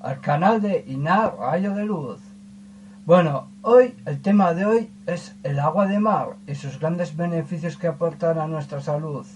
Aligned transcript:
al 0.00 0.20
canal 0.20 0.60
de 0.60 0.84
Inar 0.86 1.36
Rayo 1.38 1.74
de 1.74 1.84
Luz. 1.84 2.20
Bueno, 3.04 3.48
hoy 3.62 3.96
el 4.06 4.20
tema 4.20 4.54
de 4.54 4.66
hoy 4.66 4.90
es 5.06 5.34
el 5.42 5.58
agua 5.58 5.86
de 5.86 5.98
mar 5.98 6.36
y 6.46 6.54
sus 6.54 6.78
grandes 6.78 7.16
beneficios 7.16 7.76
que 7.76 7.88
aportan 7.88 8.38
a 8.38 8.46
nuestra 8.46 8.80
salud. 8.80 9.26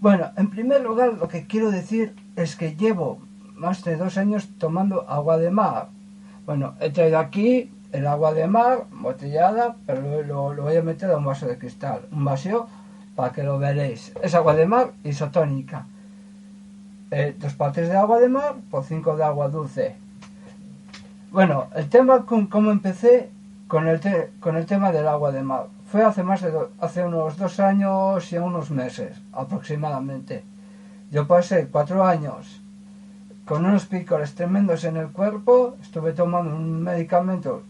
Bueno, 0.00 0.30
en 0.36 0.50
primer 0.50 0.82
lugar 0.82 1.14
lo 1.14 1.28
que 1.28 1.46
quiero 1.46 1.70
decir 1.70 2.14
es 2.36 2.56
que 2.56 2.74
llevo 2.74 3.18
más 3.54 3.84
de 3.84 3.96
dos 3.96 4.18
años 4.18 4.48
tomando 4.58 5.08
agua 5.08 5.38
de 5.38 5.50
mar. 5.50 5.88
Bueno, 6.46 6.74
he 6.80 6.90
traído 6.90 7.18
aquí 7.18 7.70
el 7.92 8.06
agua 8.06 8.32
de 8.34 8.46
mar 8.46 8.86
botellada, 8.90 9.76
pero 9.86 10.22
lo, 10.22 10.54
voy 10.62 10.76
a 10.76 10.82
meter 10.82 11.10
a 11.10 11.16
un 11.16 11.24
vaso 11.24 11.46
de 11.46 11.58
cristal, 11.58 12.02
un 12.12 12.24
vaso 12.24 12.68
para 13.14 13.32
que 13.32 13.42
lo 13.42 13.58
veréis. 13.58 14.12
Es 14.22 14.34
agua 14.34 14.54
de 14.54 14.66
mar 14.66 14.92
isotónica. 15.04 15.86
Eh, 17.12 17.36
dos 17.38 17.54
partes 17.54 17.88
de 17.88 17.96
agua 17.96 18.18
de 18.18 18.28
mar 18.28 18.56
por 18.68 18.82
cinco 18.82 19.16
de 19.16 19.22
agua 19.22 19.48
dulce. 19.48 19.94
Bueno, 21.30 21.68
el 21.76 21.88
tema 21.88 22.26
con 22.26 22.48
cómo 22.48 22.72
empecé 22.72 23.30
con 23.68 23.86
el, 23.86 24.00
con 24.40 24.56
el 24.56 24.66
tema 24.66 24.90
del 24.90 25.06
agua 25.06 25.30
de 25.30 25.42
mar. 25.42 25.66
Fue 25.86 26.02
hace 26.02 26.24
más 26.24 26.42
de 26.42 26.52
hace 26.80 27.04
unos 27.04 27.36
dos 27.36 27.60
años 27.60 28.32
y 28.32 28.38
unos 28.38 28.72
meses 28.72 29.20
aproximadamente. 29.32 30.42
Yo 31.12 31.28
pasé 31.28 31.68
cuatro 31.68 32.04
años 32.04 32.60
con 33.44 33.64
unos 33.64 33.86
picores 33.86 34.34
tremendos 34.34 34.82
en 34.82 34.96
el 34.96 35.10
cuerpo. 35.10 35.76
Estuve 35.80 36.12
tomando 36.12 36.56
un 36.56 36.82
medicamento 36.82 37.62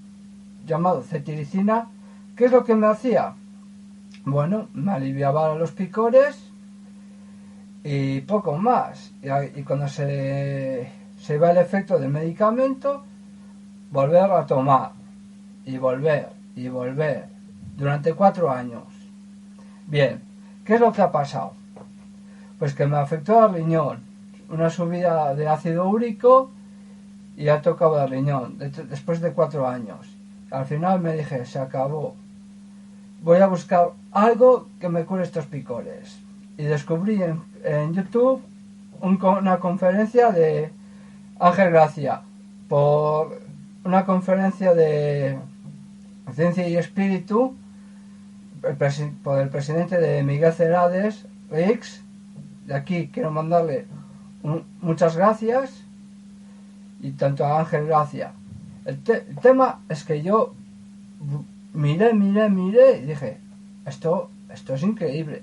llamado 0.67 1.03
cetiricina. 1.03 1.89
¿Qué 2.37 2.47
es 2.47 2.53
lo 2.53 2.65
que 2.65 2.75
me 2.75 2.87
hacía? 2.87 3.35
Bueno, 4.25 4.69
me 4.73 4.93
aliviaba 4.93 5.55
los 5.57 5.73
picores 5.73 6.46
y 7.89 8.21
poco 8.23 8.59
más. 8.59 9.13
Y, 9.23 9.63
cuando 9.63 9.87
se, 9.87 10.91
se 11.21 11.39
va 11.39 11.53
el 11.53 11.59
efecto 11.59 12.01
del 12.01 12.11
medicamento, 12.11 13.05
volver 13.93 14.29
a 14.33 14.45
tomar 14.45 14.91
y 15.65 15.79
volver 15.79 16.31
y 16.57 16.69
volver 16.69 17.27
durante 17.77 18.13
cuatro 18.13 18.51
años. 18.51 18.83
Bien, 19.87 20.21
¿qué 20.65 20.75
es 20.75 20.81
lo 20.81 20.93
que 20.93 21.01
ha 21.01 21.13
pasado? 21.13 21.53
Pues 22.59 22.75
que 22.75 22.87
me 22.87 22.97
afectó 22.97 23.41
al 23.41 23.55
riñón, 23.55 24.01
una 24.51 24.69
subida 24.69 25.33
de 25.37 25.47
ácido 25.47 25.89
úrico 25.89 26.51
y 27.37 27.47
ha 27.49 27.63
tocado 27.63 28.03
el 28.03 28.11
riñón 28.11 28.59
después 28.59 29.21
de 29.21 29.33
cuatro 29.33 29.69
años. 29.69 30.09
Al 30.51 30.65
final 30.65 30.99
me 31.01 31.13
dije, 31.13 31.47
se 31.47 31.61
acabó, 31.61 32.17
voy 33.23 33.39
a 33.39 33.47
buscar 33.47 33.91
algo 34.11 34.67
que 34.81 34.89
me 34.89 35.05
cure 35.05 35.23
estos 35.23 35.47
picores. 35.47 36.26
Y 36.59 36.65
descubrí 36.65 37.21
en, 37.23 37.95
YouTube 37.95 38.41
una 39.01 39.59
conferencia 39.59 40.31
de 40.31 40.71
Ángel 41.39 41.71
Gracia 41.71 42.23
por 42.69 43.41
una 43.85 44.05
conferencia 44.05 44.75
de 44.75 45.39
Ciencia 46.33 46.67
y 46.69 46.77
Espíritu 46.77 47.55
por 49.23 49.39
el 49.39 49.49
presidente 49.49 49.99
de 49.99 50.23
Miguel 50.23 50.53
Cerades, 50.53 51.27
Rix. 51.51 52.03
De 52.67 52.75
aquí 52.75 53.09
quiero 53.13 53.31
mandarle 53.31 53.87
muchas 54.81 55.17
gracias 55.17 55.83
y 57.01 57.11
tanto 57.13 57.45
a 57.45 57.61
Ángel 57.61 57.87
Gracia. 57.87 58.33
el 58.85 58.99
tema 59.41 59.81
es 59.89 60.05
que 60.05 60.23
yo 60.23 60.55
miré, 61.77 62.15
miré, 62.15 62.49
miré 62.49 62.99
y 62.99 63.07
dije, 63.07 63.39
esto, 63.85 64.31
esto 64.53 64.75
es 64.75 64.83
increíble. 64.83 65.43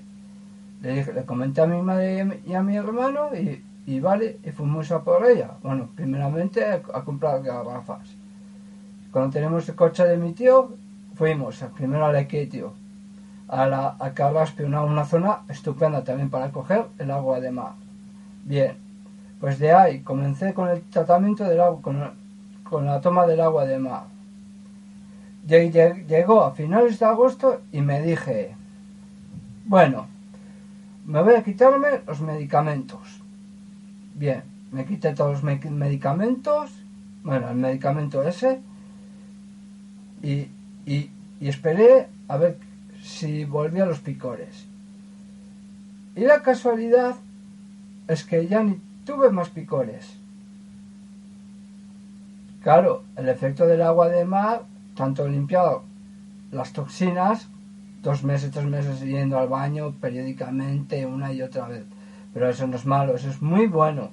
Le, 0.84 1.04
le 1.12 1.24
comenté 1.24 1.62
a 1.62 1.66
mi 1.66 1.82
madre 1.82 2.40
y 2.46 2.54
a 2.54 2.62
mi 2.62 2.76
hermano 2.76 3.30
y, 3.86 4.00
vale, 4.00 4.38
y 4.44 4.50
fuimos 4.50 4.92
a 4.92 5.02
por 5.02 5.26
ella. 5.26 5.52
Bueno, 5.62 5.88
primeramente 5.96 6.64
a, 6.64 6.80
comprar 7.02 7.42
garrafas. 7.42 8.06
Cuando 9.10 9.32
tenemos 9.32 9.68
el 9.68 9.74
coche 9.74 10.04
de 10.04 10.16
mi 10.16 10.32
tío, 10.32 10.74
fuimos 11.16 11.64
primero 11.76 12.06
a 12.06 12.12
Lequetio, 12.12 12.72
a, 13.48 13.66
la, 13.66 13.96
a 13.98 14.10
Carraspe, 14.12 14.64
una, 14.64 14.82
una 14.82 15.04
zona 15.04 15.40
estupenda 15.48 16.04
también 16.04 16.30
para 16.30 16.50
coger 16.50 16.84
el 16.98 17.10
agua 17.10 17.40
de 17.40 17.50
mar. 17.50 17.72
Bien, 18.44 18.76
pues 19.40 19.58
de 19.58 19.72
ahí 19.72 20.00
comencé 20.00 20.54
con 20.54 20.68
el 20.68 20.82
tratamiento 20.82 21.44
del 21.44 21.60
agua, 21.60 21.80
con, 21.82 22.10
con 22.62 22.86
la 22.86 23.00
toma 23.00 23.26
del 23.26 23.40
agua 23.40 23.64
de 23.64 23.78
mar 23.78 24.14
llegó 25.46 26.44
a 26.44 26.52
finales 26.52 26.98
de 26.98 27.06
agosto 27.06 27.60
y 27.72 27.80
me 27.80 28.02
dije, 28.02 28.54
bueno, 29.66 30.06
me 31.04 31.22
voy 31.22 31.34
a 31.34 31.42
quitarme 31.42 32.02
los 32.06 32.20
medicamentos. 32.20 33.20
Bien, 34.14 34.42
me 34.72 34.84
quité 34.84 35.14
todos 35.14 35.42
los 35.42 35.70
medicamentos, 35.70 36.70
bueno, 37.22 37.48
el 37.50 37.56
medicamento 37.56 38.22
ese, 38.22 38.60
y, 40.22 40.48
y, 40.86 41.10
y 41.40 41.48
esperé 41.48 42.08
a 42.28 42.36
ver 42.36 42.58
si 43.02 43.44
volvía 43.44 43.86
los 43.86 44.00
picores. 44.00 44.66
Y 46.16 46.20
la 46.20 46.42
casualidad 46.42 47.16
es 48.08 48.24
que 48.24 48.46
ya 48.46 48.62
ni 48.62 48.80
tuve 49.04 49.30
más 49.30 49.50
picores. 49.50 50.16
Claro, 52.62 53.04
el 53.16 53.28
efecto 53.28 53.66
del 53.66 53.82
agua 53.82 54.08
de 54.08 54.24
mar 54.24 54.64
tanto 54.94 55.26
limpiado 55.28 55.84
las 56.50 56.72
toxinas, 56.72 57.48
dos 58.04 58.22
meses, 58.22 58.52
tres 58.52 58.66
meses 58.66 59.00
yendo 59.00 59.36
al 59.38 59.48
baño 59.48 59.92
periódicamente 60.00 61.06
una 61.06 61.32
y 61.32 61.42
otra 61.42 61.66
vez. 61.66 61.84
Pero 62.32 62.48
eso 62.48 62.66
no 62.68 62.76
es 62.76 62.86
malo, 62.86 63.16
eso 63.16 63.28
es 63.28 63.42
muy 63.42 63.66
bueno. 63.66 64.10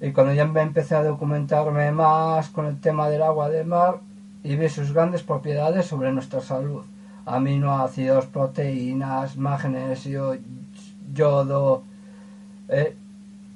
Y 0.00 0.12
cuando 0.12 0.32
ya 0.34 0.42
empecé 0.42 0.94
a 0.94 1.02
documentarme 1.02 1.90
más 1.90 2.50
con 2.50 2.66
el 2.66 2.80
tema 2.80 3.08
del 3.08 3.22
agua 3.22 3.48
de 3.48 3.64
mar 3.64 3.98
y 4.44 4.54
vi 4.54 4.68
sus 4.68 4.92
grandes 4.92 5.22
propiedades 5.22 5.86
sobre 5.86 6.12
nuestra 6.12 6.40
salud. 6.40 6.84
Aminoácidos, 7.26 8.26
proteínas, 8.26 9.36
magnesio, 9.36 10.36
yodo, 11.12 11.82
eh, 12.68 12.94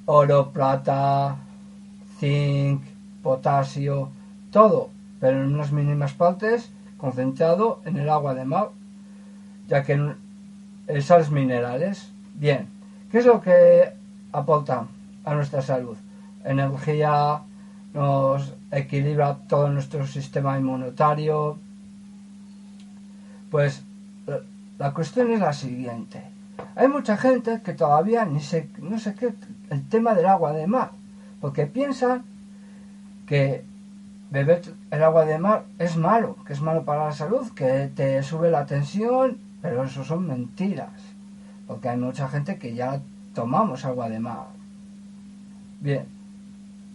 oro, 0.05 0.49
plata, 0.49 1.37
zinc, 2.19 2.81
potasio, 3.21 4.09
todo 4.51 4.89
pero 5.19 5.41
en 5.41 5.53
unas 5.53 5.71
mínimas 5.71 6.13
partes, 6.13 6.71
concentrado 6.97 7.81
en 7.85 7.97
el 7.97 8.09
agua 8.09 8.33
de 8.33 8.45
mar, 8.45 8.69
ya 9.69 9.83
que 9.83 9.93
en 9.93 10.15
eh, 10.87 11.01
sales 11.01 11.31
minerales. 11.31 12.11
Bien, 12.33 12.67
¿qué 13.11 13.19
es 13.19 13.25
lo 13.25 13.41
que 13.41 13.93
aporta 14.31 14.87
a 15.23 15.33
nuestra 15.35 15.61
salud? 15.61 15.97
Energía, 16.43 17.41
nos 17.93 18.53
equilibra 18.71 19.37
todo 19.47 19.69
nuestro 19.69 20.05
sistema 20.05 20.57
inmunitario. 20.57 21.57
Pues 23.49 23.83
la 24.77 24.93
cuestión 24.93 25.31
es 25.31 25.39
la 25.39 25.53
siguiente. 25.53 26.23
Hay 26.75 26.87
mucha 26.87 27.17
gente 27.17 27.61
que 27.63 27.73
todavía 27.73 28.25
ni 28.25 28.39
se, 28.39 28.69
no 28.79 28.99
sé 28.99 29.13
qué 29.15 29.33
el 29.69 29.87
tema 29.87 30.13
del 30.13 30.25
agua 30.25 30.53
de 30.53 30.67
mar, 30.67 30.91
porque 31.41 31.67
piensan 31.67 32.23
que 33.27 33.63
beber 34.31 34.61
el 34.91 35.03
agua 35.03 35.25
de 35.25 35.37
mar 35.37 35.65
es 35.77 35.95
malo, 35.97 36.37
que 36.45 36.53
es 36.53 36.61
malo 36.61 36.83
para 36.83 37.05
la 37.05 37.11
salud, 37.11 37.51
que 37.53 37.91
te 37.95 38.21
sube 38.23 38.49
la 38.49 38.65
tensión, 38.65 39.37
pero 39.61 39.83
eso 39.83 40.03
son 40.03 40.27
mentiras, 40.27 41.01
porque 41.67 41.89
hay 41.89 41.97
mucha 41.97 42.27
gente 42.27 42.57
que 42.57 42.73
ya 42.73 43.01
tomamos 43.33 43.85
agua 43.85 44.09
de 44.09 44.19
mar. 44.19 44.47
Bien, 45.81 46.05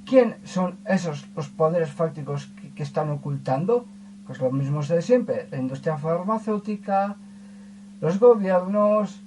¿quién 0.05 0.37
son 0.45 0.77
esos 0.85 1.27
los 1.37 1.49
poderes 1.49 1.91
fácticos 1.91 2.51
que, 2.75 2.83
están 2.83 3.11
ocultando? 3.11 3.87
Pues 4.27 4.41
los 4.41 4.53
mismos 4.53 4.89
de 4.89 5.03
siempre, 5.03 5.47
la 5.51 5.59
industria 5.59 5.99
farmacéutica, 5.99 7.17
los 8.01 8.19
gobiernos 8.19 9.21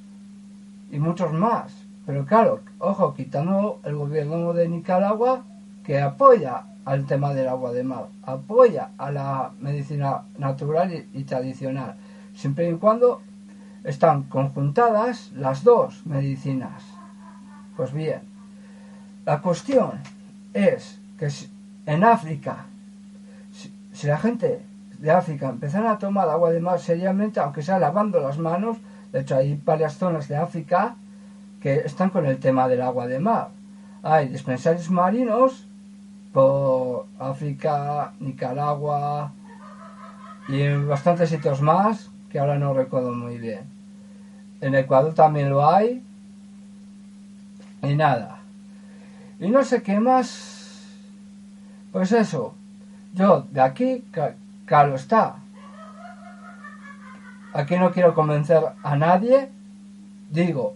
y 0.91 0.99
muchos 0.99 1.33
más. 1.33 1.73
Pero 2.05 2.25
claro, 2.25 2.61
ojo, 2.79 3.13
quitando 3.13 3.79
el 3.83 3.95
gobierno 3.95 4.53
de 4.53 4.69
Nicaragua 4.69 5.43
que 5.83 5.99
apoya 5.99 6.65
al 6.85 7.05
tema 7.05 7.33
del 7.33 7.49
agua 7.49 7.73
de 7.73 7.83
mar, 7.83 8.07
apoya 8.23 8.91
a 8.97 9.11
la 9.11 9.51
medicina 9.59 10.23
natural 10.37 11.05
y, 11.13 11.23
tradicional, 11.23 11.95
siempre 12.33 12.69
y 12.69 12.75
cuando 12.75 13.21
están 13.87 14.23
conjuntadas 14.23 15.31
las 15.33 15.63
dos 15.63 16.05
medicinas. 16.05 16.83
Pues 17.77 17.93
bien, 17.93 18.21
la 19.25 19.41
cuestión 19.41 19.91
es 20.53 20.99
que 21.17 21.29
en 21.85 22.03
África, 22.03 22.65
si, 23.53 24.07
la 24.07 24.17
gente 24.17 24.61
de 24.99 25.11
África 25.11 25.47
empezara 25.47 25.91
a 25.91 25.97
tomar 25.97 26.27
agua 26.27 26.51
de 26.51 26.59
mar 26.59 26.79
seriamente, 26.79 27.39
aunque 27.39 27.61
sea 27.61 27.79
lavando 27.79 28.19
las 28.19 28.37
manos, 28.37 28.77
de 29.13 29.21
hecho 29.21 29.37
hay 29.37 29.59
varias 29.63 29.95
zonas 29.95 30.27
de 30.27 30.35
África 30.35 30.95
que 31.61 31.75
están 31.77 32.09
con 32.09 32.25
el 32.25 32.39
tema 32.39 32.67
del 32.67 32.81
agua 32.81 33.07
de 33.07 33.19
mar. 33.19 33.49
Hay 34.03 34.27
dispensarios 34.27 34.91
marinos 34.91 35.65
por 36.33 37.05
África, 37.19 38.13
Nicaragua 38.19 39.31
y 40.49 40.61
en 40.61 40.89
bastantes 40.89 41.29
sitios 41.29 41.61
más 41.61 42.09
que 42.29 42.39
ahora 42.39 42.59
no 42.59 42.73
recuerdo 42.73 43.13
muy 43.13 43.37
bien. 43.37 43.76
En 44.61 44.75
Ecuador 44.75 45.13
también 45.13 45.49
lo 45.49 45.67
hay. 45.67 46.03
Y 47.81 47.95
nada. 47.95 48.39
Y 49.39 49.49
no 49.49 49.63
sé 49.63 49.81
qué 49.81 49.99
más. 49.99 50.83
Pues 51.91 52.11
eso. 52.11 52.53
Yo 53.13 53.47
de 53.51 53.61
aquí, 53.61 54.03
claro 54.65 54.95
está. 54.95 55.37
Aquí 57.53 57.75
no 57.77 57.91
quiero 57.91 58.13
convencer 58.13 58.63
a 58.83 58.95
nadie. 58.95 59.49
Digo, 60.29 60.75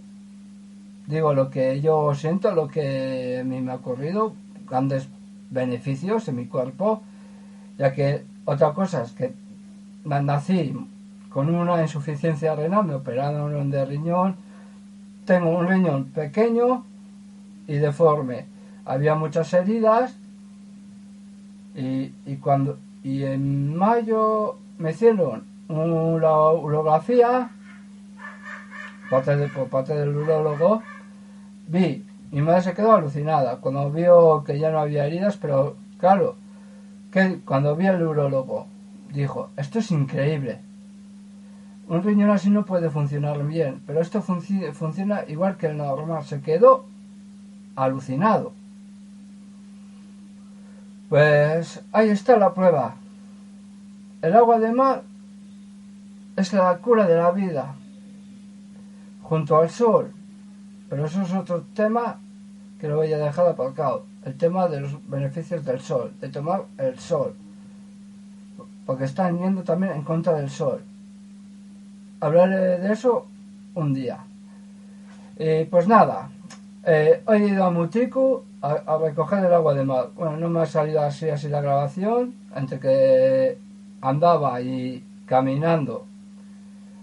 digo 1.07 1.33
lo 1.33 1.49
que 1.49 1.81
yo 1.81 2.15
siento, 2.15 2.51
lo 2.55 2.67
que 2.67 3.39
a 3.41 3.43
mí 3.43 3.61
me 3.61 3.71
ha 3.71 3.75
ocurrido, 3.75 4.33
grandes 4.67 5.07
beneficios 5.49 6.27
en 6.27 6.37
mi 6.37 6.45
cuerpo, 6.45 7.03
ya 7.77 7.93
que 7.93 8.23
otra 8.45 8.73
cosa 8.73 9.03
es 9.03 9.11
que 9.11 9.33
nací 10.05 10.73
con 11.33 11.53
una 11.53 11.81
insuficiencia 11.81 12.55
renal, 12.55 12.85
me 12.85 12.95
operaron 12.95 13.71
de 13.71 13.85
riñón, 13.85 14.35
tengo 15.25 15.49
un 15.49 15.67
riñón 15.67 16.05
pequeño 16.05 16.83
y 17.67 17.75
deforme. 17.75 18.45
Había 18.85 19.15
muchas 19.15 19.53
heridas 19.53 20.15
y, 21.75 22.13
y 22.25 22.35
cuando 22.41 22.77
y 23.03 23.23
en 23.23 23.75
mayo 23.75 24.57
me 24.77 24.91
hicieron 24.91 25.43
una 25.67 26.51
urografía 26.51 27.49
parte 29.09 29.35
de, 29.37 29.47
por 29.47 29.67
parte 29.69 29.95
del 29.95 30.15
urólogo 30.15 30.83
vi 31.67 32.05
mi 32.31 32.41
madre 32.41 32.61
se 32.61 32.73
quedó 32.73 32.93
alucinada 32.93 33.57
cuando 33.57 33.91
vio 33.91 34.43
que 34.45 34.57
ya 34.57 34.71
no 34.71 34.79
había 34.79 35.05
heridas, 35.05 35.35
pero 35.35 35.75
claro, 35.97 36.35
que 37.11 37.41
cuando 37.43 37.75
vi 37.75 37.87
al 37.87 38.01
urologo 38.01 38.67
dijo, 39.13 39.49
esto 39.57 39.79
es 39.79 39.91
increíble. 39.91 40.59
Un 41.91 42.03
riñón 42.03 42.29
así 42.29 42.49
no 42.49 42.63
puede 42.63 42.89
funcionar 42.89 43.45
bien, 43.45 43.81
pero 43.85 43.99
esto 43.99 44.21
funciona 44.21 45.25
igual 45.27 45.57
que 45.57 45.67
el 45.67 45.75
normal. 45.75 46.23
Se 46.23 46.39
quedó 46.39 46.85
alucinado. 47.75 48.53
Pues 51.09 51.83
ahí 51.91 52.07
está 52.07 52.37
la 52.37 52.53
prueba. 52.53 52.95
El 54.21 54.37
agua 54.37 54.57
de 54.59 54.71
mar 54.71 55.03
es 56.37 56.53
la 56.53 56.77
cura 56.77 57.05
de 57.05 57.17
la 57.17 57.31
vida, 57.31 57.75
junto 59.23 59.57
al 59.57 59.69
sol, 59.69 60.13
pero 60.89 61.07
eso 61.07 61.21
es 61.23 61.33
otro 61.33 61.63
tema 61.73 62.21
que 62.79 62.87
lo 62.87 62.95
voy 62.95 63.11
a 63.11 63.17
dejar 63.17 63.49
aparcado. 63.49 64.05
El 64.23 64.37
tema 64.37 64.69
de 64.69 64.79
los 64.79 65.09
beneficios 65.09 65.65
del 65.65 65.81
sol, 65.81 66.13
de 66.21 66.29
tomar 66.29 66.63
el 66.77 66.97
sol. 66.99 67.35
Porque 68.85 69.03
están 69.03 69.39
yendo 69.39 69.63
también 69.63 69.91
en 69.91 70.03
contra 70.03 70.35
del 70.35 70.49
sol. 70.49 70.85
Hablaré 72.21 72.79
de 72.79 72.93
eso 72.93 73.25
un 73.75 73.93
día. 73.93 74.19
Y 75.37 75.65
pues 75.65 75.87
nada, 75.87 76.29
eh, 76.85 77.21
he 77.27 77.37
ido 77.39 77.65
a 77.65 77.71
Mutiku 77.71 78.43
a, 78.61 78.97
recoger 78.97 79.43
el 79.43 79.53
agua 79.53 79.73
de 79.73 79.83
mar. 79.83 80.11
Bueno, 80.15 80.37
no 80.37 80.49
me 80.49 80.61
ha 80.61 80.65
salido 80.65 81.01
así 81.01 81.29
así 81.29 81.49
la 81.49 81.61
grabación, 81.61 82.33
entre 82.55 82.79
que 82.79 83.57
andaba 84.01 84.61
y 84.61 85.03
caminando 85.25 86.05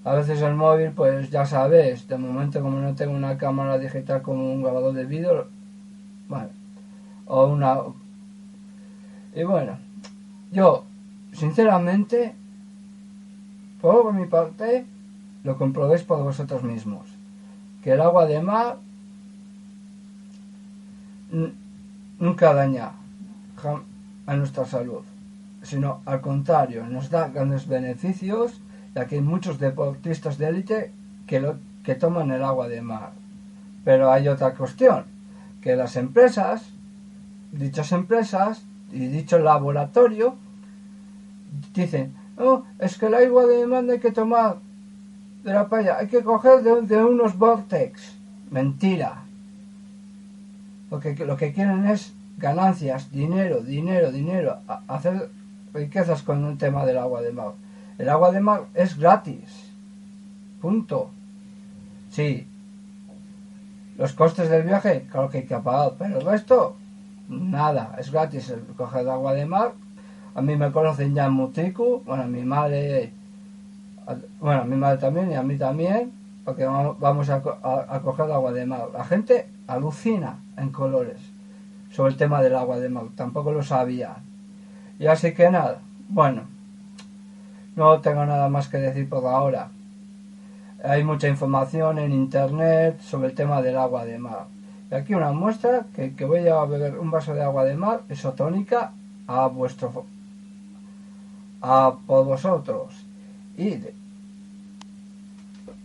a 0.09 0.15
veces 0.15 0.41
el 0.41 0.55
móvil, 0.55 0.93
pues 0.93 1.31
ya 1.31 1.45
sabes, 1.45 2.09
de 2.09 2.17
momento 2.17 2.63
como 2.63 2.79
no 2.79 2.95
tengo 2.95 3.13
una 3.13 3.37
cámara 3.37 3.79
digital 3.79 4.23
como 4.23 4.53
un 4.55 4.63
grabador 4.63 4.95
de 4.95 5.05
vídeo, 5.05 5.49
bueno, 6.29 6.49
o 7.27 7.47
una... 7.47 7.79
Y 9.35 9.43
bueno, 9.43 9.79
yo, 10.51 10.85
sinceramente, 11.33 12.35
por 13.83 14.15
mi 14.15 14.25
parte, 14.25 14.87
lo 15.45 15.57
comprobéis 15.57 16.03
por 16.03 16.23
vosotros 16.23 16.63
mismos, 16.63 17.07
que 17.83 17.93
el 17.93 18.01
agua 18.01 18.27
de 18.27 18.41
mar 18.41 18.79
nunca 22.19 22.55
daña 22.55 22.93
a 24.27 24.37
nuestra 24.37 24.65
salud, 24.65 25.03
sino 25.63 26.01
al 26.07 26.21
contrario, 26.21 26.87
nos 26.87 27.11
da 27.11 27.29
grandes 27.29 27.67
beneficios 27.67 28.61
ya 28.95 29.07
que 29.07 29.17
hay 29.17 29.21
muchos 29.21 29.59
deportistas 29.59 30.39
de 30.39 30.49
élite 30.49 30.93
que, 31.27 31.41
lo, 31.41 31.57
que 31.85 31.95
toman 31.95 32.31
el 32.31 32.43
agua 32.43 32.69
de 32.69 32.83
mar. 32.83 33.13
Pero 33.85 34.11
hay 34.11 34.29
otra 34.29 34.55
cuestión, 34.55 35.05
que 35.63 35.77
las 35.77 35.97
empresas, 35.97 36.71
dichas 37.53 37.93
empresas 37.93 38.65
y 38.93 39.07
dicho 39.07 39.39
laboratorio, 39.39 40.37
dicen, 41.75 42.15
oh, 42.39 42.65
es 42.79 42.99
que 42.99 43.07
el 43.07 43.15
agua 43.15 43.47
de 43.47 43.67
mar 43.67 43.85
hay 43.89 44.01
que 44.01 44.11
tomar 44.11 44.57
de 45.45 45.53
la 45.53 45.69
playa, 45.69 45.99
hay 45.99 46.09
que 46.09 46.23
coger 46.23 46.63
de, 46.63 47.05
unos 47.05 47.39
vortex. 47.39 48.15
Mentira. 48.51 49.23
Lo 50.91 51.01
que, 51.01 51.15
lo 51.15 51.37
que 51.37 51.53
quieren 51.53 51.87
es 51.87 52.15
ganancias, 52.39 53.11
dinero, 53.11 53.61
dinero, 53.61 54.11
dinero, 54.11 54.59
hacer 54.87 55.31
riquezas 55.75 56.23
con 56.23 56.45
un 56.45 56.57
tema 56.57 56.87
del 56.87 56.99
agua 56.99 57.21
de 57.21 57.33
mar. 57.33 57.53
El 57.99 58.09
agua 58.09 58.31
de 58.31 58.41
mar 58.41 58.67
es 58.75 58.99
gratis. 58.99 59.73
Punto. 60.61 61.11
Sí. 62.11 62.47
Los 63.97 64.13
costes 64.13 64.49
del 64.49 64.63
viaje, 64.63 65.07
claro 65.11 65.29
que 65.29 65.39
hay 65.39 65.45
que 65.45 65.57
pagar, 65.57 65.95
pero 65.99 66.19
el 66.19 66.25
resto, 66.25 66.77
nada, 67.29 67.97
es 67.99 68.13
gratis 68.13 68.49
el 68.51 68.61
coger 68.77 69.09
agua 69.09 69.35
de 69.35 69.47
mar. 69.47 69.73
A 70.35 70.41
mí 70.41 70.57
me 70.57 70.71
conocen 70.71 71.15
ya 71.15 71.27
en 71.27 71.33
Mutiku, 71.33 72.03
bueno, 72.07 72.29
mi 72.29 72.45
madre, 72.45 73.13
bueno, 74.41 74.63
a 74.63 74.65
mi 74.65 74.77
madre 74.77 74.99
también 74.99 75.31
y 75.31 75.35
a 75.35 75.43
mí 75.43 75.57
también, 75.57 76.13
porque 76.45 76.65
vamos 76.65 77.29
a, 77.31 77.37
a 77.37 78.01
coger 78.01 78.31
agua 78.31 78.53
de 78.53 78.67
mar. 78.67 78.89
La 78.93 79.05
gente 79.05 79.49
alucina 79.67 80.39
en 80.57 80.71
colores 80.71 81.19
sobre 81.93 82.13
el 82.13 82.19
tema 82.19 82.41
del 82.43 82.55
agua 82.55 82.79
de 82.79 82.89
mar, 82.89 83.05
tampoco 83.17 83.53
lo 83.53 83.63
sabía. 83.63 84.17
Y 84.99 85.07
así 85.07 85.33
que 85.33 85.51
nada, 85.51 85.81
bueno. 86.09 86.43
No 87.77 88.01
tengo 88.01 88.27
nada 88.27 88.49
más 88.49 88.67
que 88.67 88.79
decir 88.79 89.09
por 89.09 89.25
ahora. 89.25 89.69
Hay 90.83 91.05
mucha 91.05 91.29
información 91.29 91.99
en 91.99 92.13
internet 92.13 93.01
sobre 93.01 93.29
el 93.29 93.35
tema 93.35 93.63
del 93.63 93.77
agua 93.77 94.05
de 94.05 94.19
mar. 94.19 94.47
Y 94.91 94.95
aquí 94.95 95.15
una 95.15 95.33
muestra 95.33 95.87
que, 95.95 96.25
voy 96.25 96.49
a 96.49 96.65
beber 96.65 96.99
un 96.99 97.11
vaso 97.11 97.35
de 97.35 97.43
agua 97.43 97.65
de 97.65 97.77
mar 97.77 98.01
isotónica 98.11 98.93
a 99.27 99.47
vuestro 99.47 100.07
a 101.61 101.95
por 102.07 102.25
vosotros. 102.25 103.05
Y 103.57 103.77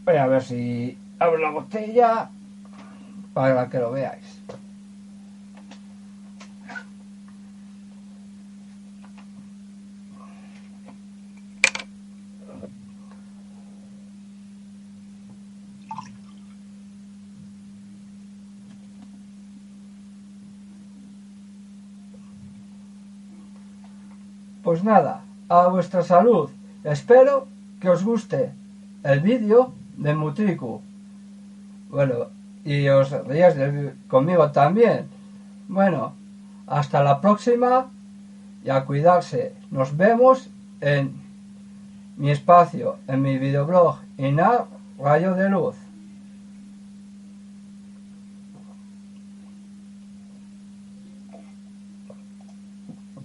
voy 0.05 0.17
a 0.17 0.27
ver 0.27 0.43
si 0.43 0.97
abro 1.19 1.37
la 1.37 1.51
botella 1.51 2.29
para 3.33 3.69
que 3.69 3.79
lo 3.79 3.91
veáis. 3.91 4.41
Pues 24.63 24.83
nada, 24.83 25.21
a 25.49 25.67
vuestra 25.67 26.03
salud. 26.03 26.49
Espero 26.85 27.47
que 27.81 27.89
os 27.89 28.03
guste 28.03 28.51
el 29.03 29.19
vídeo 29.19 29.73
de 29.97 30.13
Mutriku. 30.13 30.81
Bueno, 31.89 32.27
y 32.63 32.87
os 32.87 33.11
rías 33.27 33.55
conmigo 34.07 34.51
también. 34.51 35.07
Bueno, 35.67 36.13
hasta 36.67 37.03
la 37.03 37.21
próxima 37.21 37.91
y 38.63 38.69
a 38.69 38.85
cuidarse. 38.85 39.53
Nos 39.71 39.95
vemos 39.97 40.49
en 40.81 41.21
mi 42.17 42.31
espacio, 42.31 42.97
en 43.07 43.21
mi 43.21 43.37
videoblog 43.37 43.99
Inar 44.17 44.65
Rayo 44.97 45.33
de 45.33 45.49
Luz. 45.49 45.75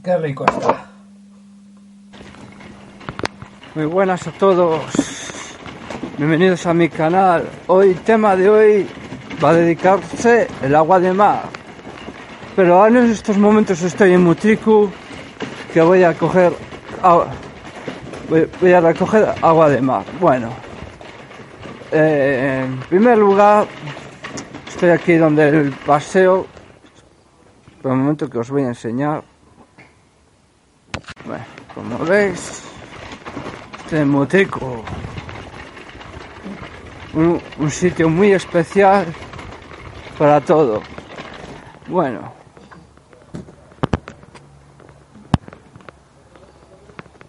qué 0.08 0.16
rico 0.16 0.46
está. 0.46 0.86
Muy 3.74 3.84
buenas 3.84 4.26
a 4.26 4.32
todos. 4.32 5.17
Bienvenidos 6.18 6.66
a 6.66 6.74
mi 6.74 6.88
canal. 6.88 7.48
Hoy, 7.68 7.94
tema 7.94 8.34
de 8.34 8.50
hoy, 8.50 8.88
va 9.42 9.50
a 9.50 9.52
dedicarse 9.52 10.48
el 10.60 10.74
agua 10.74 10.98
de 10.98 11.12
mar. 11.12 11.44
Pero 12.56 12.84
en 12.88 12.96
estos 12.96 13.38
momentos 13.38 13.80
estoy 13.82 14.14
en 14.14 14.24
Mutriku, 14.24 14.90
que 15.72 15.80
voy 15.80 16.02
a 16.02 16.14
coger 16.14 16.52
voy 18.28 18.72
a 18.72 18.80
recoger 18.80 19.32
agua 19.40 19.68
de 19.68 19.80
mar. 19.80 20.04
Bueno, 20.18 20.50
eh, 21.92 22.64
en 22.64 22.80
primer 22.80 23.16
lugar, 23.16 23.68
estoy 24.66 24.90
aquí 24.90 25.14
donde 25.14 25.48
el 25.48 25.70
paseo, 25.70 26.48
por 27.80 27.92
el 27.92 27.98
momento 27.98 28.28
que 28.28 28.38
os 28.38 28.50
voy 28.50 28.64
a 28.64 28.68
enseñar. 28.68 29.22
Bueno, 31.24 31.44
como 31.76 31.98
veis, 31.98 32.64
este 33.84 34.04
Moteco, 34.04 34.82
un, 37.18 37.70
sitio 37.70 38.08
muy 38.08 38.32
especial 38.32 39.06
para 40.18 40.40
todo. 40.40 40.82
Bueno, 41.88 42.38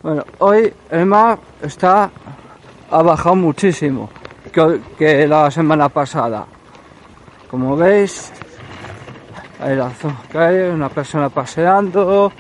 Bueno, 0.02 0.24
hoy 0.40 0.74
el 0.92 1.06
mar 1.06 1.38
está 1.62 2.10
ha 2.90 3.02
bajado 3.02 3.36
muchísimo 3.36 4.10
que, 4.98 5.28
la 5.28 5.52
semana 5.52 5.90
pasada. 5.90 6.46
Como 7.52 7.76
veis, 7.76 8.32
hay 9.60 9.76
la 9.76 9.90
zona 9.90 10.72
una 10.74 10.90
persona 10.90 11.30
paseando. 11.30 12.32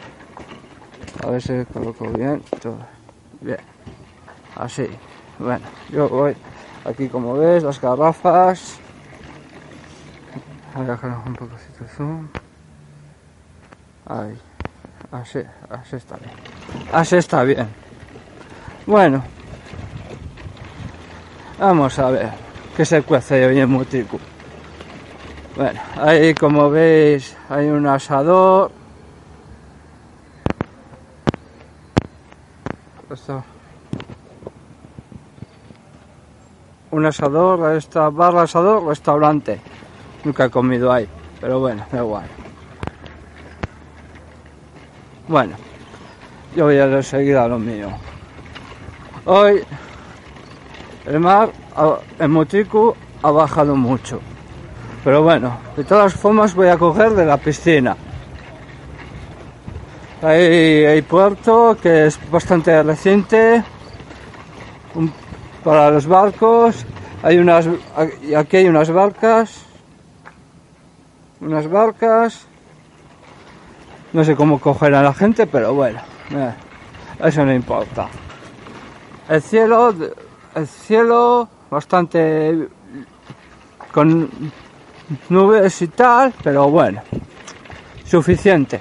A 1.21 1.31
ver 1.31 1.41
si 1.41 1.65
coloco 1.65 2.07
bien. 2.11 2.41
Todo. 2.61 2.77
Bien. 3.41 3.59
Así. 4.55 4.87
Bueno, 5.37 5.65
yo 5.89 6.07
voy 6.07 6.35
aquí 6.85 7.07
como 7.09 7.33
veis, 7.35 7.63
las 7.63 7.79
garrafas. 7.79 8.79
Voy 10.75 10.85
a 10.85 10.91
dejar 10.91 11.17
un 11.25 11.33
poco 11.33 11.55
de 11.79 11.87
zoom. 11.87 12.27
Ahí. 14.05 14.37
Así, 15.11 15.39
así 15.69 15.95
está 15.95 16.17
bien. 16.17 16.31
Así 16.91 17.15
está 17.15 17.43
bien. 17.43 17.67
Bueno. 18.85 19.23
Vamos 21.57 21.99
a 21.99 22.09
ver 22.11 22.29
qué 22.77 22.85
se 22.85 23.01
cuece 23.01 23.45
hoy 23.45 23.59
en 23.59 23.69
Mutiku. 23.69 24.19
Bueno, 25.55 25.81
ahí 25.97 26.33
como 26.33 26.69
veis 26.69 27.35
hay 27.49 27.67
un 27.67 27.85
asador. 27.85 28.71
Esto. 33.11 33.43
Un 36.99 37.05
asador, 37.05 37.77
esta 37.77 38.09
barra 38.09 38.41
asador, 38.41 38.85
restaurante. 38.85 39.61
Nunca 40.25 40.43
he 40.43 40.49
comido 40.49 40.91
ahí, 40.91 41.07
pero 41.39 41.57
bueno, 41.61 41.85
da 41.89 41.99
igual. 41.99 42.25
Bueno, 45.29 45.55
yo 46.57 46.65
voy 46.65 46.77
a 46.77 46.87
ir 46.87 46.93
enseguida 46.93 47.45
a 47.45 47.47
lo 47.47 47.57
mío. 47.57 47.87
Hoy 49.23 49.63
el 51.05 51.21
mar 51.21 51.51
en 52.19 52.31
Motricu 52.31 52.93
ha 53.23 53.31
bajado 53.31 53.77
mucho. 53.77 54.19
Pero 55.01 55.23
bueno, 55.23 55.57
de 55.77 55.85
todas 55.85 56.13
formas 56.13 56.53
voy 56.53 56.67
a 56.67 56.77
coger 56.77 57.11
de 57.11 57.25
la 57.25 57.37
piscina. 57.37 57.95
Hay 60.21 61.01
puerto 61.03 61.77
que 61.81 62.07
es 62.07 62.19
bastante 62.29 62.83
reciente 62.83 63.63
para 65.63 65.91
los 65.91 66.07
barcos. 66.07 66.85
Hay 67.23 67.37
unas, 67.37 67.67
aquí 68.37 68.57
hay 68.57 68.67
unas 68.67 68.89
barcas, 68.91 69.65
unas 71.41 71.69
barcas 71.69 72.47
no 74.13 74.23
sé 74.23 74.35
cómo 74.35 74.59
coger 74.59 74.95
a 74.95 75.03
la 75.03 75.13
gente, 75.13 75.45
pero 75.47 75.73
bueno, 75.73 75.99
eh, 76.31 76.53
eso 77.23 77.45
no 77.45 77.53
importa. 77.53 78.07
El 79.27 79.41
cielo, 79.41 79.93
el 80.55 80.67
cielo 80.67 81.47
bastante 81.69 82.67
con 83.91 84.29
nubes 85.29 85.81
y 85.81 85.87
tal, 85.89 86.33
pero 86.43 86.69
bueno, 86.69 87.01
suficiente. 88.03 88.79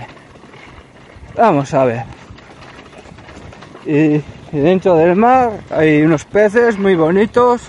Vamos 1.36 1.74
a 1.74 1.84
ver. 1.84 2.04
Y, 3.86 4.22
dentro 4.52 4.94
del 4.96 5.16
mar 5.16 5.60
hay 5.70 6.02
unos 6.02 6.24
peces 6.24 6.78
muy 6.78 6.94
bonitos. 6.94 7.62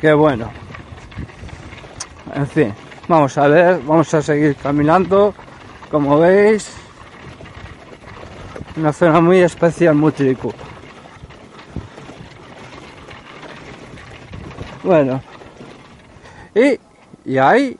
Qué 0.00 0.12
bueno. 0.12 0.50
En 2.34 2.46
fin. 2.46 2.74
Vamos 3.08 3.36
a 3.38 3.48
ver, 3.48 3.80
vamos 3.84 4.14
a 4.14 4.22
seguir 4.22 4.54
caminando. 4.56 5.34
Como 5.90 6.18
veis, 6.20 6.72
una 8.76 8.92
zona 8.92 9.20
muy 9.20 9.40
especial, 9.40 9.94
muy 9.96 10.12
trico. 10.12 10.54
Bueno, 14.82 15.20
y, 16.54 16.80
y 17.24 17.38
ahí 17.38 17.78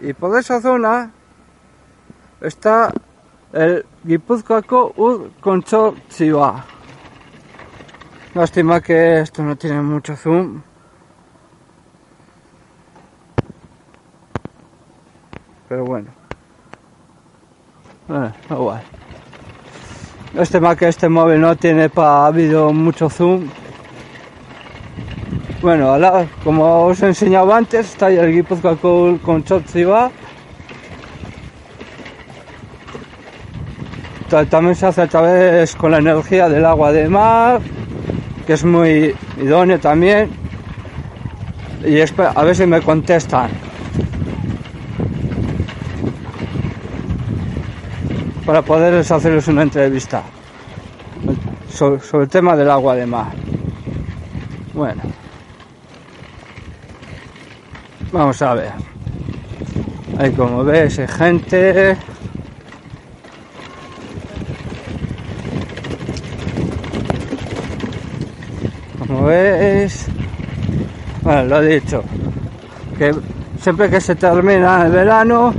y 0.00 0.12
por 0.14 0.38
esa 0.38 0.60
zona 0.60 1.10
está 2.40 2.92
el 3.52 3.84
Gipuzkoako 4.06 4.92
Ur 4.96 5.30
Consortzioa. 5.40 6.64
Lástima 8.34 8.80
que 8.80 9.20
esto 9.20 9.42
no 9.42 9.56
tiene 9.56 9.80
mucho 9.82 10.14
zoom. 10.16 10.62
Pero 15.68 15.84
bueno. 15.84 16.08
Eh, 18.08 18.32
igual. 18.50 18.82
Lástima 20.34 20.76
que 20.76 20.88
este 20.88 21.08
móvil 21.08 21.40
no 21.40 21.56
tiene 21.56 21.88
para 21.88 22.30
vídeo 22.30 22.72
mucho 22.72 23.08
zoom. 23.08 23.48
Bueno, 25.60 25.96
como 26.44 26.84
os 26.84 27.02
he 27.02 27.06
enseñado 27.06 27.52
antes, 27.52 27.90
está 27.90 28.08
el 28.10 28.32
Gipuzkoa 28.32 28.76
con, 28.76 29.18
También 34.28 34.74
se 34.74 34.86
hace 34.86 35.02
a 35.02 35.06
través 35.06 35.74
con 35.74 35.90
la 35.90 35.98
energía 35.98 36.48
del 36.48 36.64
agua 36.64 36.92
de 36.92 37.08
mar 37.08 37.60
que 38.48 38.54
es 38.54 38.64
muy 38.64 39.14
idóneo 39.36 39.78
también. 39.78 40.30
Y 41.84 42.00
a 42.00 42.42
ver 42.42 42.56
si 42.56 42.64
me 42.64 42.80
contestan. 42.80 43.50
Para 48.46 48.62
poderles 48.62 49.10
hacerles 49.10 49.48
una 49.48 49.64
entrevista 49.64 50.22
sobre, 51.70 52.00
el 52.22 52.28
tema 52.30 52.56
del 52.56 52.70
agua 52.70 52.94
de 52.94 53.04
mar. 53.04 53.32
Bueno, 54.72 55.02
vamos 58.10 58.40
a 58.40 58.54
ver. 58.54 58.72
Ahí 60.16 60.32
como 60.32 60.64
ves, 60.64 61.00
hay 61.00 61.06
gente. 61.06 61.98
Veis, 69.28 70.06
bueno, 71.22 71.44
lo 71.44 71.62
he 71.62 71.80
dicho, 71.80 72.02
que 72.98 73.14
siempre 73.60 73.88
que 73.88 74.00
se 74.00 74.16
termina 74.16 74.84
el 74.84 74.92
verano, 74.92 75.54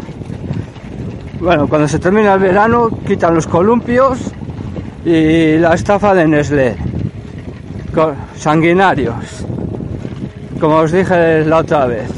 bueno, 1.39 1.67
cuando 1.67 1.87
se 1.87 1.99
termina 1.99 2.33
el 2.33 2.39
verano 2.39 2.89
quitan 3.07 3.33
los 3.35 3.47
columpios 3.47 4.19
y 5.05 5.57
la 5.57 5.73
estafa 5.73 6.13
de 6.13 6.27
Nestlé, 6.27 6.75
sanguinarios, 8.35 9.45
como 10.59 10.77
os 10.77 10.91
dije 10.91 11.45
la 11.45 11.59
otra 11.59 11.85
vez. 11.85 12.09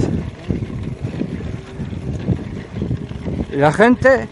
Y 3.53 3.58
la 3.58 3.72
gente 3.72 4.27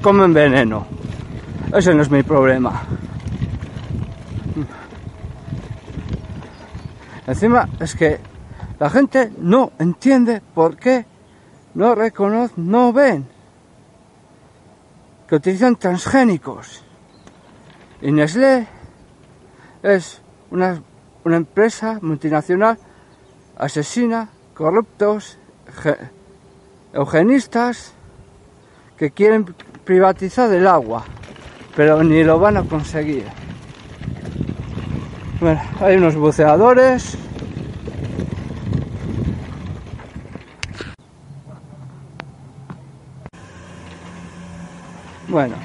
come 0.00 0.28
veneno. 0.28 0.86
Ese 1.74 1.92
no 1.92 2.02
es 2.02 2.10
mi 2.10 2.22
problema. 2.22 2.80
Encima 7.26 7.68
es 7.80 7.94
que 7.94 8.18
la 8.78 8.90
gente 8.90 9.32
no 9.38 9.72
entiende 9.78 10.42
por 10.54 10.76
qué 10.76 11.06
no 11.74 11.94
reconoce, 11.94 12.54
no 12.56 12.92
ven 12.92 13.26
que 15.28 15.34
utilizan 15.34 15.76
transgénicos. 15.76 16.84
Y 18.00 18.12
Nestlé 18.12 18.66
es 19.82 20.22
una, 20.50 20.82
una 21.24 21.36
empresa 21.36 21.98
multinacional 22.00 22.78
asesina 23.56 24.28
corruptos, 24.54 25.38
eugenistas, 26.92 27.92
que 28.96 29.10
quieren 29.10 29.54
privatizar 29.84 30.52
el 30.52 30.66
agua, 30.66 31.04
pero 31.74 32.02
ni 32.02 32.24
lo 32.24 32.38
van 32.38 32.56
a 32.56 32.62
conseguir. 32.62 33.26
Bueno, 35.38 35.60
hay 35.80 35.96
unos 35.96 36.16
buceadores. 36.16 37.18
Bueno, 45.28 45.56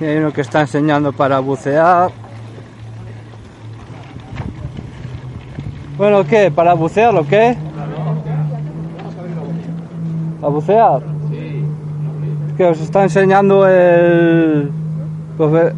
hay 0.00 0.16
uno 0.18 0.32
que 0.32 0.42
está 0.42 0.60
enseñando 0.60 1.12
para 1.12 1.40
bucear. 1.40 2.12
Bueno, 5.96 6.24
¿qué? 6.24 6.52
¿Para 6.52 6.74
bucear 6.74 7.16
o 7.16 7.26
qué? 7.26 7.56
¿A 10.42 10.46
bucear? 10.48 11.02
Sí. 11.28 11.64
Que 12.56 12.64
os 12.66 12.80
está 12.80 13.02
enseñando 13.02 13.66
el, 13.66 14.70
el, 15.40 15.74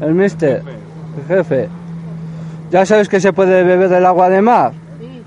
el 0.00 0.14
mister, 0.14 0.62
el 1.18 1.24
jefe. 1.26 1.68
¿Ya 2.70 2.84
sabes 2.84 3.08
que 3.08 3.20
se 3.20 3.32
puede 3.32 3.62
beber 3.62 3.88
del 3.88 4.04
agua 4.04 4.28
de 4.28 4.42
mar? 4.42 4.72
Sí. 5.00 5.22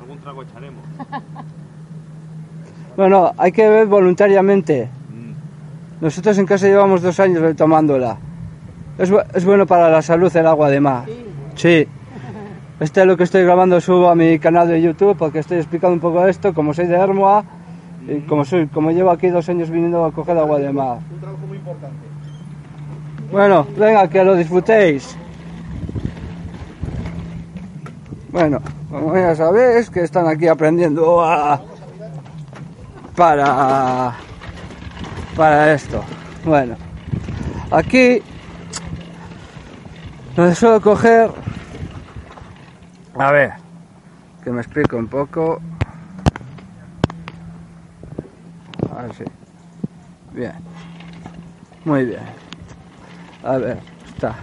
Algún 0.00 0.18
trago 0.18 0.42
echaremos. 0.42 0.84
Bueno, 2.96 3.32
hay 3.36 3.50
que 3.50 3.68
beber 3.68 3.86
voluntariamente. 3.86 4.88
Mm. 5.10 6.04
Nosotros 6.04 6.38
en 6.38 6.46
casa 6.46 6.68
llevamos 6.68 7.02
dos 7.02 7.18
años 7.18 7.40
retomándola. 7.40 8.18
Es, 8.98 9.12
es 9.34 9.44
bueno 9.44 9.66
para 9.66 9.90
la 9.90 10.00
salud 10.00 10.34
el 10.36 10.46
agua 10.46 10.70
de 10.70 10.78
mar. 10.78 11.02
Sí. 11.06 11.24
sí. 11.56 11.88
Este 12.78 13.00
es 13.00 13.06
lo 13.06 13.16
que 13.16 13.24
estoy 13.24 13.42
grabando, 13.42 13.80
subo 13.80 14.10
a 14.10 14.14
mi 14.14 14.38
canal 14.38 14.68
de 14.68 14.80
YouTube 14.80 15.16
porque 15.16 15.40
estoy 15.40 15.58
explicando 15.58 15.94
un 15.94 16.00
poco 16.00 16.26
esto, 16.26 16.54
como 16.54 16.74
soy 16.74 16.86
de 16.86 16.94
Hermoa 16.94 17.44
y 18.06 18.20
como, 18.20 18.44
soy, 18.44 18.66
como 18.66 18.90
llevo 18.90 19.10
aquí 19.10 19.28
dos 19.28 19.48
años 19.48 19.70
viniendo 19.70 20.04
a 20.04 20.12
coger 20.12 20.36
agua 20.38 20.58
de 20.58 20.72
mar. 20.72 20.98
Un 21.12 21.20
trabajo 21.20 21.46
muy 21.46 21.56
importante. 21.56 21.96
Bueno, 23.32 23.66
venga, 23.76 24.08
que 24.08 24.22
lo 24.22 24.34
disfrutéis. 24.36 25.16
Bueno, 28.34 28.60
como 28.90 29.14
ya 29.14 29.32
sabéis 29.36 29.88
que 29.88 30.00
están 30.00 30.26
aquí 30.26 30.48
aprendiendo 30.48 31.24
a, 31.24 31.62
para, 33.14 34.16
para 35.36 35.72
esto. 35.72 36.02
Bueno, 36.44 36.74
aquí 37.70 38.24
donde 40.34 40.56
suelo 40.56 40.80
coger, 40.80 41.30
a 43.16 43.30
ver, 43.30 43.52
que 44.42 44.50
me 44.50 44.62
explico 44.62 44.96
un 44.96 45.06
poco. 45.06 45.60
A 48.98 49.02
ver 49.02 49.14
si. 49.14 49.24
Bien. 50.32 50.54
Muy 51.84 52.04
bien. 52.04 52.24
A 53.44 53.58
ver, 53.58 53.78
está. 54.12 54.34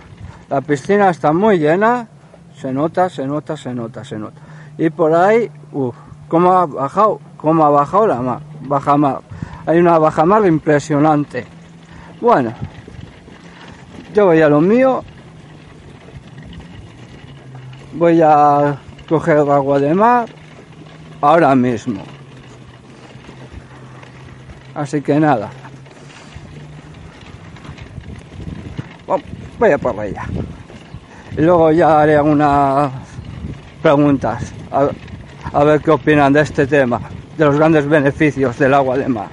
La 0.48 0.62
piscina 0.62 1.10
está 1.10 1.34
muy 1.34 1.60
llena 1.60 2.08
se 2.56 2.72
nota, 2.72 3.10
se 3.10 3.26
nota, 3.26 3.58
se 3.58 3.74
nota, 3.74 4.04
se 4.04 4.18
nota. 4.18 4.40
Y 4.78 4.90
por 4.90 5.14
ahí, 5.14 5.50
uff, 5.72 5.96
cómo 6.28 6.54
ha 6.54 6.66
bajado, 6.66 7.20
cómo 7.38 7.66
ha 7.66 7.70
bajado 7.70 8.08
la 8.08 8.22
mar, 8.22 8.42
baja 8.62 8.98
mar. 8.98 9.22
Hay 9.66 9.80
una 9.80 9.98
baja 10.00 10.26
mar 10.26 10.46
impresionante. 10.46 11.46
Bueno, 12.20 12.54
yo 14.14 14.26
voy 14.26 14.42
a 14.42 14.50
lo 14.50 14.62
mío. 14.62 15.04
Voy 17.94 18.22
a 18.22 18.78
coger 19.08 19.38
agua 19.38 19.80
de 19.80 19.94
mar 19.94 20.30
ahora 21.22 21.56
mismo. 21.56 22.02
Así 24.74 25.02
que 25.02 25.20
nada. 25.20 25.50
Voy 29.60 29.72
a 29.72 29.78
por 29.78 30.04
ella. 30.04 30.26
Luego 31.38 31.72
ya 31.72 32.02
haré 32.02 32.18
algunas 32.18 32.92
preguntas 33.82 34.54
a, 34.72 35.64
ver 35.64 35.82
qué 35.82 35.92
opinan 35.92 36.34
de 36.34 36.42
este 36.42 36.68
tema, 36.68 37.02
de 37.38 37.46
los 37.46 37.56
grandes 37.56 37.88
beneficios 37.88 38.58
del 38.60 38.74
agua 38.74 38.98
de 38.98 39.08
mar. 39.08 39.30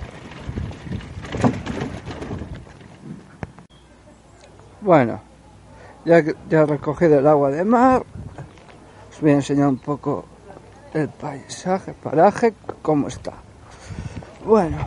Bueno, 4.81 5.21
ya, 6.05 6.23
ya 6.49 6.65
recogí 6.65 7.07
el 7.07 7.27
agua 7.27 7.51
de 7.51 7.65
mar, 7.65 8.05
os 9.11 9.21
voy 9.21 9.33
a 9.33 9.35
enseñar 9.35 9.69
un 9.69 9.79
poco 9.79 10.25
el 10.95 11.09
paisaje, 11.09 11.91
el 11.91 11.97
paraje, 11.97 12.55
cómo 12.81 13.09
está. 13.09 13.33
Bueno, 14.45 14.79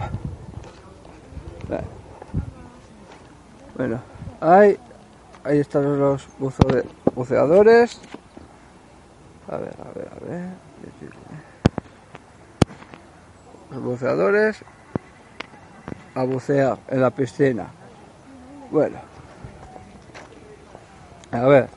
bueno, 3.75 3.99
ahí, 4.39 4.77
ahí 5.43 5.59
están 5.59 5.99
los 5.99 6.27
buzos 6.39 6.67
de, 6.67 6.83
buceadores. 7.15 7.99
A 9.47 9.57
ver, 9.57 9.75
a 9.79 9.97
ver, 9.97 10.09
a 10.09 10.25
ver. 10.25 10.49
Los 13.71 13.81
buceadores 13.81 14.63
a 16.15 16.23
bucear 16.23 16.77
en 16.89 17.01
la 17.01 17.09
piscina. 17.09 17.67
Bueno. 18.69 18.97
A 21.31 21.41
ver. 21.45 21.69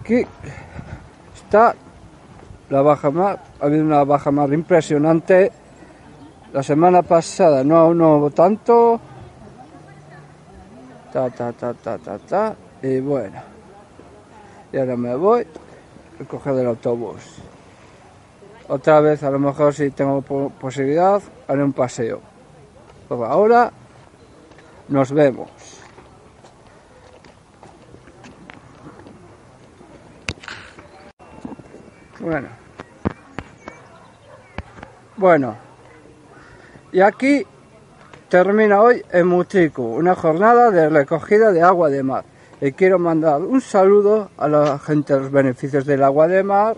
Aquí 0.00 0.26
está 1.34 1.74
la 2.68 2.82
baja 2.82 3.10
mar. 3.10 3.42
Ha 3.60 3.66
habido 3.66 3.84
una 3.84 4.04
baja 4.04 4.30
mar 4.30 4.52
impresionante. 4.52 5.52
La 6.52 6.62
semana 6.62 7.02
pasada 7.02 7.64
no, 7.64 7.94
no 7.94 8.30
tanto. 8.30 9.00
Ta, 11.12 11.30
ta, 11.30 11.52
ta, 11.52 11.72
ta, 11.74 11.98
ta, 11.98 12.18
ta. 12.18 12.54
Y 12.82 13.00
bueno. 13.00 13.52
Y 14.72 14.78
ahora 14.78 14.96
me 14.96 15.14
voy 15.14 15.46
a 16.20 16.24
coger 16.24 16.54
el 16.54 16.66
autobús. 16.66 17.22
Otra 18.68 19.00
vez, 19.00 19.22
a 19.22 19.30
lo 19.30 19.38
mejor 19.38 19.74
si 19.74 19.90
tengo 19.90 20.22
posibilidad, 20.22 21.20
haré 21.46 21.62
un 21.62 21.74
paseo. 21.74 22.20
Por 23.08 23.26
ahora, 23.26 23.70
nos 24.88 25.12
vemos. 25.12 25.50
Bueno. 32.18 32.48
Bueno. 35.16 35.56
Y 36.92 37.00
aquí 37.00 37.44
termina 38.28 38.80
hoy 38.80 39.04
en 39.10 39.26
Mutriku, 39.26 39.82
una 39.82 40.14
jornada 40.14 40.70
de 40.70 40.88
recogida 40.88 41.52
de 41.52 41.62
agua 41.62 41.90
de 41.90 42.02
mar. 42.02 42.31
Y 42.62 42.72
quiero 42.72 42.98
mandar 43.00 43.42
un 43.42 43.60
saludo 43.60 44.30
a 44.36 44.46
la 44.46 44.78
gente 44.78 45.14
de 45.14 45.18
los 45.18 45.32
beneficios 45.32 45.84
del 45.84 46.04
agua 46.04 46.28
de 46.28 46.44
mar 46.44 46.76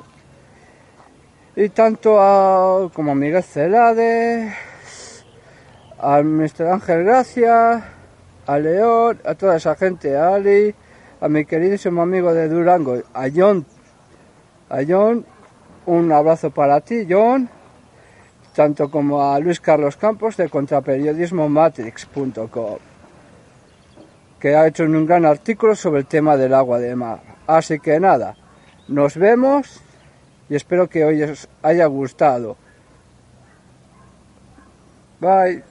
y 1.55 1.69
tanto 1.69 2.19
a 2.19 2.91
como 2.91 3.13
a 3.13 3.15
Miguel 3.15 3.43
Celade, 3.43 4.51
al 5.99 6.25
Mr. 6.25 6.69
Ángel 6.69 7.05
Gracia, 7.05 7.85
a 8.47 8.59
León, 8.59 9.21
a 9.27 9.35
toda 9.35 9.57
esa 9.57 9.77
gente, 9.77 10.17
a 10.17 10.37
Ali, 10.37 10.75
a 11.21 11.29
mi 11.29 11.45
queridísimo 11.45 12.01
amigo 12.01 12.33
de 12.33 12.49
Durango, 12.49 13.03
a 13.13 13.29
John, 13.29 13.67
a 14.71 14.79
John, 14.89 15.27
un 15.85 16.11
abrazo 16.13 16.51
para 16.51 16.81
ti, 16.81 17.07
John, 17.07 17.51
tanto 18.55 18.91
como 18.91 19.23
a 19.23 19.39
Luis 19.39 19.61
Carlos 19.61 19.99
Campos 19.99 20.39
de 20.39 20.49
contraperiodismomatrix.com 20.49 22.94
que 24.45 24.55
ha 24.55 24.67
hecho 24.67 24.83
un 24.83 25.07
gran 25.07 25.25
artículo 25.25 25.75
sobre 25.75 26.01
el 26.01 26.07
tema 26.07 26.37
del 26.37 26.53
agua 26.53 26.79
de 26.79 26.95
mar. 26.95 27.23
Así 27.47 27.79
que 27.79 27.99
nada, 27.99 28.37
nos 28.89 29.17
vemos 29.17 29.81
y 30.51 30.55
espero 30.55 30.87
que 30.87 31.03
hoy 31.03 31.23
os 31.23 31.49
haya 31.63 31.87
gustado. 31.87 32.55
Bye. 35.19 35.65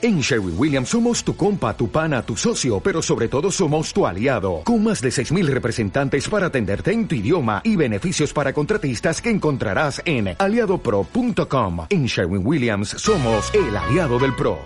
En 0.00 0.20
Sherwin 0.20 0.54
Williams 0.56 0.90
somos 0.90 1.24
tu 1.24 1.34
compa, 1.34 1.76
tu 1.76 1.90
pana, 1.90 2.22
tu 2.22 2.36
socio, 2.36 2.78
pero 2.78 3.02
sobre 3.02 3.26
todo 3.26 3.50
somos 3.50 3.92
tu 3.92 4.06
aliado, 4.06 4.62
con 4.62 4.84
más 4.84 5.00
de 5.00 5.08
6.000 5.08 5.46
representantes 5.46 6.28
para 6.28 6.46
atenderte 6.46 6.92
en 6.92 7.08
tu 7.08 7.16
idioma 7.16 7.62
y 7.64 7.74
beneficios 7.74 8.32
para 8.32 8.52
contratistas 8.52 9.20
que 9.20 9.30
encontrarás 9.30 10.00
en 10.04 10.36
aliadopro.com. 10.38 11.86
En 11.90 12.06
Sherwin 12.06 12.46
Williams 12.46 12.90
somos 12.90 13.52
el 13.54 13.76
aliado 13.76 14.20
del 14.20 14.36
PRO. 14.36 14.56